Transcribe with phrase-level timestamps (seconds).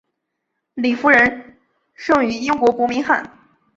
[0.73, 1.57] 李福仁
[1.93, 3.37] 生于英国伯明翰。